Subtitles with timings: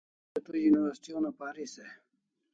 [0.03, 1.87] Waresho tu university una paris e?